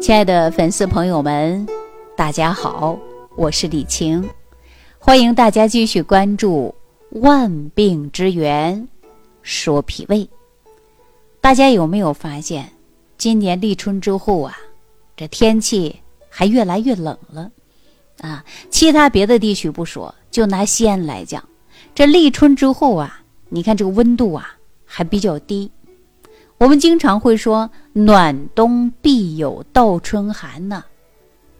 [0.00, 1.66] 亲爱的粉丝朋友们，
[2.16, 2.96] 大家好，
[3.36, 4.26] 我是李晴，
[4.96, 6.72] 欢迎大家继续关注
[7.20, 8.88] 《万病之源
[9.42, 10.18] 说脾胃》。
[11.40, 12.70] 大家有没有发现，
[13.18, 14.56] 今年立春之后啊，
[15.16, 15.96] 这天气
[16.30, 17.50] 还越来越冷了
[18.20, 18.44] 啊？
[18.70, 21.42] 其他别的地区不说，就拿西安来讲，
[21.92, 24.54] 这立春之后啊，你看这个温度啊
[24.84, 25.70] 还比较低。
[26.58, 30.84] 我们经常会说“暖冬必有倒春寒”呢，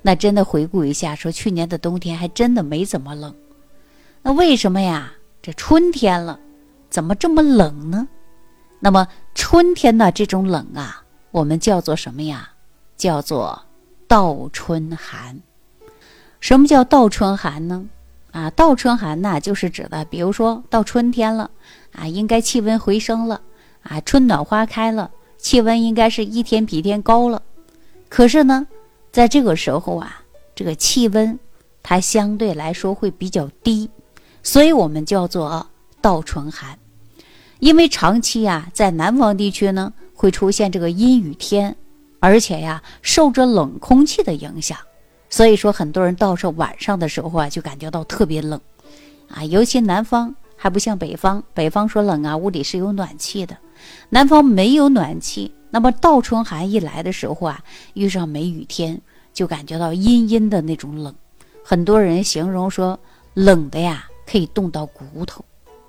[0.03, 3.33] 那真的回顾一下，说去年的冬天还真的没怎么冷。
[4.23, 5.13] 那为什么呀？
[5.41, 6.39] 这春天了，
[6.91, 8.09] 怎么这么冷呢？
[8.81, 9.07] 那么
[9.37, 12.51] 春天的这种冷啊，我们叫做什么呀？
[12.97, 13.63] 叫做
[14.09, 15.41] 倒春寒。
[16.41, 17.87] 什么叫倒春寒呢？
[18.33, 21.49] 啊，倒春寒呐，就是指的，比如说到春天了
[21.93, 23.41] 啊，应该气温回升了。
[23.83, 27.43] 啊，春暖花开了，气温应该是一天比一天高了。
[28.09, 28.67] 可是呢，
[29.11, 30.23] 在这个时候啊，
[30.55, 31.39] 这个气温
[31.83, 33.89] 它相对来说会比较低，
[34.43, 35.67] 所以我们叫做
[36.01, 36.79] 倒春寒。
[37.61, 41.75] 因为长期啊，在南方地区呢会出现这个阴雨天，
[42.21, 44.79] 而且呀受着冷空气的影响，
[45.29, 48.61] 所以说很多人到是晚上的时候啊就感觉到特别冷
[49.29, 53.57] 啊，尤其南方还不像北方，北方说冷啊，屋里是有暖气的。
[54.11, 57.63] 南方没有暖气，那么倒春寒一来的时候啊，
[57.95, 59.01] 遇上梅雨天，
[59.35, 61.15] 就感觉到阴阴的那种冷。
[61.63, 62.99] 很多人形容说，
[63.35, 65.45] 冷的呀可以冻到骨头，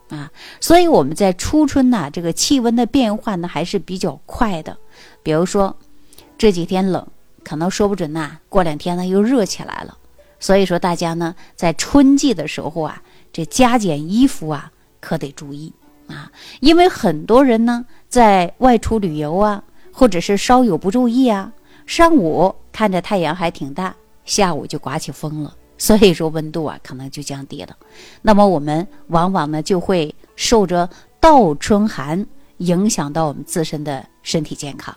[0.10, 4.78] 啊，所以我们在初春呢，这个气温的变化呢还是比较快的。
[5.24, 5.76] 比如说
[6.38, 7.08] 这几天冷，
[7.44, 9.98] 可能说不准呐，过两天呢又热起来了。
[10.42, 15.72] 所以说大家呢在春季的时候啊，这加减衣服啊可得注意。
[16.10, 21.52] 啊，因为很多人呢在外出旅游啊，或者是稍有不注意啊，
[21.86, 27.76] 上午看着太阳还挺大，下午就刮起风了，所以说温度啊可能就降低了。
[28.22, 32.26] 那么我们往往呢就会受着倒春寒
[32.58, 34.96] 影响到我们自身的身体健康。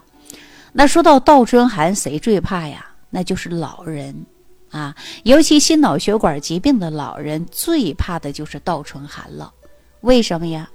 [0.73, 2.87] 那说到倒春寒，谁最怕呀？
[3.11, 4.25] 那就是老人
[4.71, 9.53] 啊，尤其心脑血管疾病的老人最怕的就是倒春寒了。
[10.01, 10.71] 为什么呀？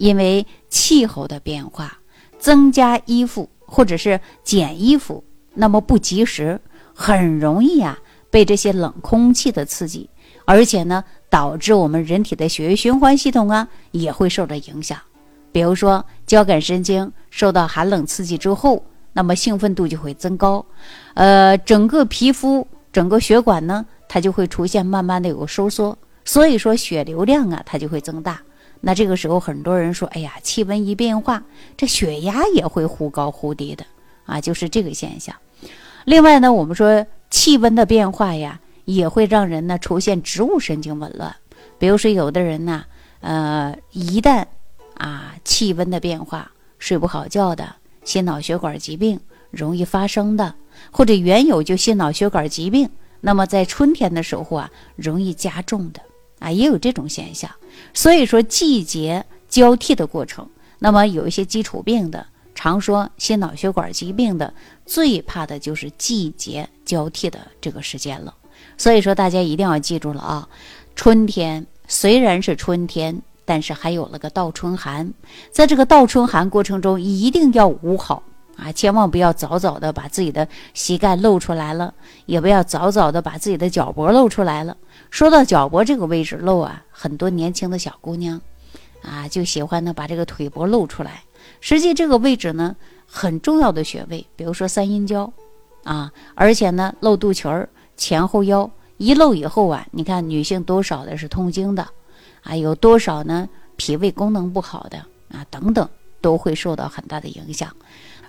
[0.00, 1.98] 因为气候的变化，
[2.38, 5.22] 增加衣服或者是减衣服，
[5.52, 6.58] 那么不及时，
[6.94, 7.98] 很容易啊
[8.30, 10.08] 被这些冷空气的刺激，
[10.46, 14.98] 而且呢导致我们人体的血液循环系统啊也会受到影响。
[15.52, 18.82] 比如说交感神经受到寒冷刺激之后，
[19.12, 20.64] 那么兴奋度就会增高，
[21.12, 28.40] 呃，整个皮肤、整个血管呢，它就会出现慢慢的有个收缩，所以说血流量啊它就会增大。
[28.80, 31.42] 那这个时候，很多人说：“哎呀，气温一变化，
[31.76, 33.84] 这血压也会忽高忽低的
[34.24, 35.36] 啊，就是这个现象。”
[36.06, 41.36] 另外呢，我们说气温的变化呀，也会让人呢出现植物神经紊乱。
[41.78, 42.84] 比如说，有的人呢，
[43.20, 44.46] 呃，一旦
[44.94, 49.20] 啊气温的变化，睡不好觉的，心脑血管疾病
[49.50, 50.54] 容易发生的，
[50.90, 52.88] 或者原有就心脑血管疾病，
[53.20, 56.00] 那么在春天的时候啊，容易加重的。
[56.40, 57.48] 啊，也有这种现象，
[57.94, 60.48] 所以说季节交替的过程，
[60.80, 64.52] 那么有一些基础病的，常说心脑血管疾病的，
[64.84, 68.34] 最怕的就是季节交替的这个时间了。
[68.76, 70.48] 所以说大家一定要记住了啊，
[70.96, 75.12] 春天虽然是春天，但是还有了个倒春寒，
[75.52, 78.22] 在这个倒春寒过程中，一定要捂好。
[78.62, 81.94] 啊，千万不要早早的把自己的膝盖露出来了，
[82.26, 84.76] 也不要早早的把自己的脚脖露出来了。
[85.08, 88.38] 说到脚脖这个位置露啊，很多年轻的小姑娘，
[89.02, 91.22] 啊，就喜欢呢把这个腿脖露出来。
[91.62, 92.76] 实际这个位置呢，
[93.06, 95.32] 很重要的穴位，比如说三阴交，
[95.84, 97.66] 啊，而且呢露肚脐儿、
[97.96, 101.88] 前后腰一露以后啊，你看女性多少的是痛经的，
[102.42, 104.98] 啊，有多少呢脾胃功能不好的
[105.32, 105.88] 啊等等，
[106.20, 107.74] 都会受到很大的影响。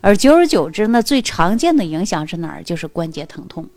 [0.02, 2.64] 而久而久之呢，最常见的影响是哪儿？
[2.64, 3.68] 就是关节疼痛。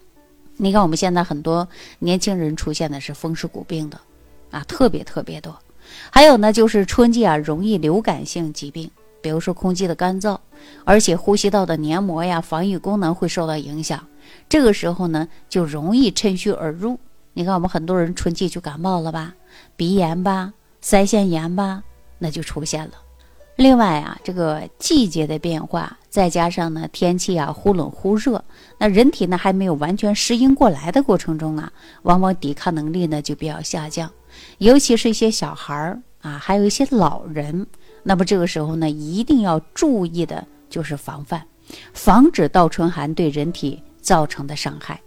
[0.57, 1.69] 你看我们现在很多
[1.99, 4.01] 年轻人出现的是风湿骨病的，
[4.51, 5.55] 啊，特别特别多。
[6.11, 8.91] 还有呢，就是春季啊，容易流感性疾病，
[9.21, 10.39] 比如说空气的干燥，
[10.85, 14.03] 而且呼吸道的黏膜呀，防御功能会受到影响。
[14.49, 16.99] 这个时候呢，就容易趁虚而入。
[17.35, 19.35] 你看我们很多人春季就感冒了吧，
[19.77, 21.83] 鼻炎吧，腮腺炎吧，
[22.19, 22.93] 那就出现了。
[23.57, 28.43] 另外啊，这个季节的变化，再加上呢天气啊忽冷忽热，
[28.79, 31.73] 那人体呢还没有完全适应过来的过程中啊，
[32.03, 34.11] 往往抵抗能力呢就比较下降，
[34.59, 37.65] 尤其是一些小孩儿啊，还有一些老人，
[38.03, 41.41] 那么这个时候呢，一定要注意的就是防范，
[41.93, 45.01] 防止倒春寒对人体造成的伤害。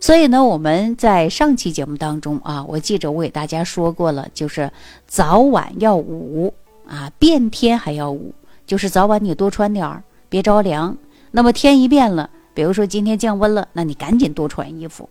[0.00, 4.70] 所以呢，我们在上期节目当中啊，我记着我给大家说过了，就是
[5.08, 6.54] 早晚要捂
[6.88, 8.34] 啊，变天还要捂，
[8.66, 10.96] 就是早晚你多穿点儿，别着凉。
[11.30, 15.08] 那么天一变了，比如说今天降温了，那你赶紧多穿衣服。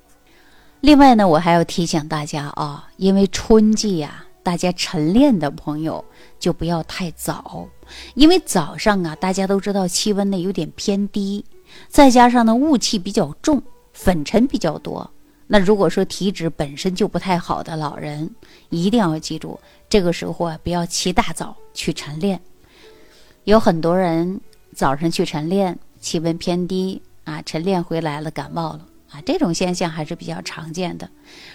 [0.81, 6.03] 另外呢，我还要提醒大家啊，因为春季呀，大家晨练的朋友
[6.39, 7.68] 就不要太早，
[8.15, 11.45] 因为早上啊，大家都知道气温呢有点偏低，
[11.88, 13.62] 再加上呢雾气比较重。
[13.94, 15.09] 粉尘比较多，
[15.47, 18.29] 那如果说体质本身就不太好的老人，
[18.69, 22.39] 一定要记住，这个时候啊，不要起大早去晨练。
[23.45, 24.41] 有很多人
[24.75, 31.09] 早上去晨练，气温偏低啊，晨练回来了感冒了啊，这种现象还是比较常见的。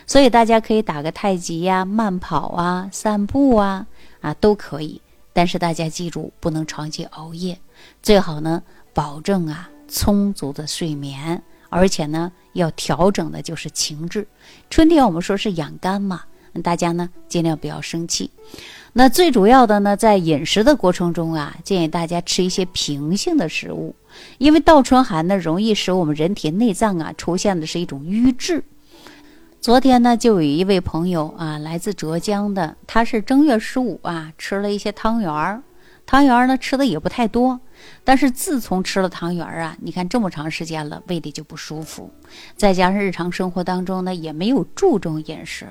[0.07, 3.87] 所以大家可以打个太极呀、慢跑啊、散步啊
[4.23, 5.03] 啊都可以。
[5.35, 7.59] 但是大家记住，不能长期熬夜，
[8.03, 8.63] 最好呢
[8.95, 11.43] 保证啊充足的睡眠。
[11.73, 14.27] 而且呢，要调整的就是情志。
[14.69, 16.23] 春天我们说是养肝嘛，
[16.63, 18.31] 大家呢尽量不要生气。
[18.93, 23.95] 那最主要的呢，在饮食的过程中啊，建议大家吃一些平性的食物，
[24.37, 28.63] 因为倒春寒呢，容易使我们人体内脏啊出现的是一种瘀滞。
[29.63, 35.63] 昨天呢，就有一位朋友啊，来自浙江的，他是正月十五啊，吃了一些汤圆儿。
[36.05, 37.61] 汤圆儿呢吃的也不太多，
[38.05, 42.11] 但是自从吃了汤圆啊，你看这么长时间了，胃里就不舒服。
[42.57, 45.67] 再加上日常生活当中呢，也没有注重饮食，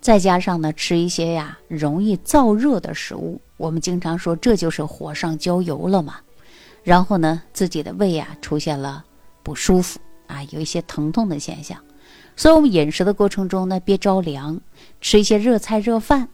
[0.00, 6.16] 再加上呢吃一些呀容易燥热的食物，我们经常说这就是火上浇油了嘛。
[6.82, 9.04] 然后呢，自己的胃啊出现了
[9.42, 11.78] 不舒服啊，有一些疼痛的现象。
[12.36, 14.60] 所以，我们饮食的过程中呢，别着凉，
[15.00, 16.28] 吃一些热菜热饭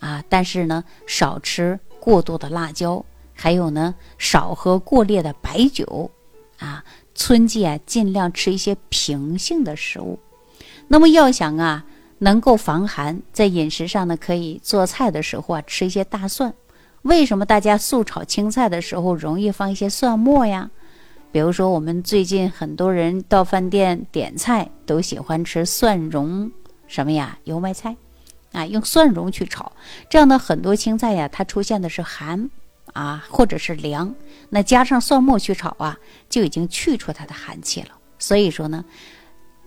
[0.00, 1.80] 啊，但是呢，少吃。
[2.00, 3.04] 过多的辣椒，
[3.34, 6.10] 还有呢，少喝过烈的白酒，
[6.58, 6.84] 啊，
[7.14, 10.18] 春季啊，尽量吃一些平性的食物。
[10.88, 11.84] 那么要想啊，
[12.18, 16.52] 能够防寒，在饮食上呢，可以做菜的时候啊，吃一些大蒜。
[17.02, 20.70] 为什么大家素炒青菜的时候容易放一些蒜末呀？
[21.32, 26.52] 比如说，我们最近很多人到饭店点菜都喜欢吃蒜蓉
[26.86, 27.96] 什么呀，油麦菜。
[28.52, 29.72] 啊，用蒜蓉去炒，
[30.10, 32.50] 这样的很多青菜呀，它出现的是寒
[32.92, 34.14] 啊，或者是凉。
[34.50, 35.98] 那加上蒜末去炒啊，
[36.28, 37.88] 就已经去除它的寒气了。
[38.18, 38.84] 所以说呢，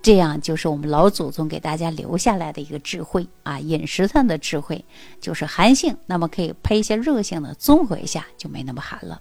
[0.01, 4.85] 这样就是我们老祖宗给大家留下来的一个智慧啊，饮食上的智慧，
[5.19, 9.19] 就是寒性，那么可以配一些热性的，综合一下就没那么寒了。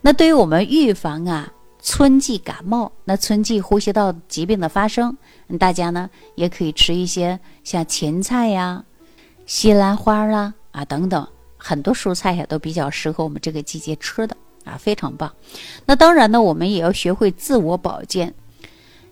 [0.00, 1.52] 那对于我们预防啊，
[1.82, 5.16] 春季感冒，那春季呼吸道疾病的发生，
[5.58, 8.84] 大家呢也可以吃一些像芹菜呀。
[9.44, 11.28] 西兰花啦啊等等，
[11.64, 15.32] 很多蔬菜呀都比较适合我们这个季节吃的啊，非常棒。
[15.86, 18.34] 那当然呢，我们也要学会自我保健，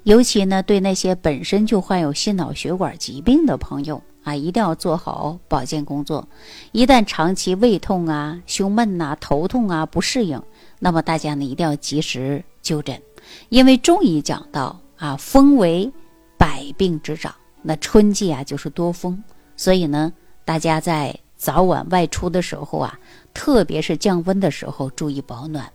[0.03, 6.27] 尤其呢对那些本身就患有心脑血管疾病的朋友啊，一定要做好保健工作。
[6.73, 10.43] 一旦长期胃痛啊、胸闷呐、头痛啊不适应，
[10.81, 13.01] 那么大家呢一定要及时就诊，
[13.49, 15.91] 因为中医讲到啊，风为
[16.37, 17.33] 百病之长，
[17.63, 19.23] 那春季啊就是多风，
[19.57, 20.13] 所以呢。
[20.43, 23.01] 大家在早晚外出的时候啊，
[23.33, 25.73] 特别是降温的时候，注意保暖。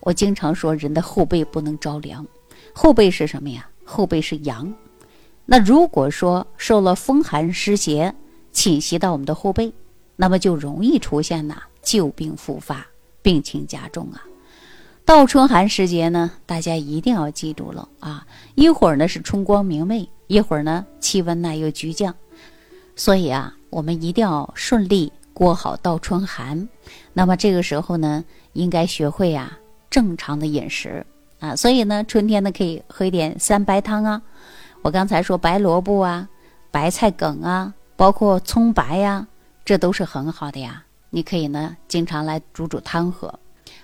[0.00, 2.26] 我经常说，人的后背不能着凉，
[2.72, 3.68] 后背是什么呀？
[3.84, 4.72] 后背是阳。
[5.44, 8.14] 那如果说受了风寒湿邪
[8.52, 9.70] 侵袭到我们的后背，
[10.16, 12.86] 那么就容易出现呐旧病复发，
[13.20, 14.24] 病情加重啊。
[15.04, 18.26] 倒春寒时节呢，大家一定要记住了啊！
[18.54, 22.14] 一会儿呢是春光明媚，一会儿呢气温呢又急降，
[22.96, 23.52] 所以啊。
[23.68, 26.66] 我们一定要顺利过好倒春寒，
[27.12, 28.24] 那么这个时候呢，
[28.54, 29.58] 应该学会啊
[29.90, 31.04] 正常的饮食
[31.40, 34.22] 啊，所以呢，春天呢可以喝一点三白汤啊。
[34.80, 36.26] 我刚才说白萝卜啊、
[36.70, 39.26] 白菜梗啊，包括葱白呀，
[39.62, 40.82] 这都是很好的呀。
[41.10, 43.38] 你可以呢经常来煮煮汤喝。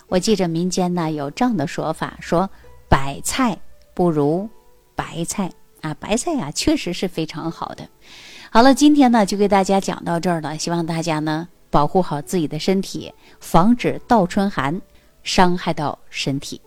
[0.08, 2.48] 我记着民间呢有这样的说法，说
[2.88, 3.58] 白菜
[3.92, 4.48] 不如
[4.94, 5.52] 白菜
[5.82, 7.86] 啊，白菜呀确实是非常好的。
[8.54, 10.58] 好了，今天呢就给大家讲到这儿了。
[10.58, 14.78] 希望大家呢保护好自己的身体，防止倒春寒
[15.22, 16.60] 伤害到身体。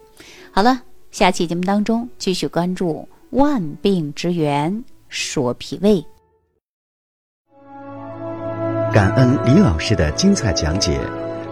[0.52, 6.04] 好了，下期节目当中继续关注万病之源说脾胃。
[8.92, 11.00] 感恩李老师的精彩讲解。